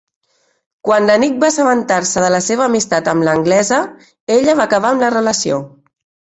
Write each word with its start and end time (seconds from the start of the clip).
Quan 0.87 1.03
l'Annick 1.09 1.35
va 1.43 1.49
assabentar-se 1.53 2.23
de 2.23 2.31
la 2.35 2.39
seva 2.45 2.65
amistat 2.69 3.11
amb 3.13 3.27
l'anglesa, 3.29 3.79
ella 4.39 4.57
va 4.63 4.67
acabar 4.71 4.93
amb 4.95 5.07
la 5.07 5.13
relació. 5.19 5.63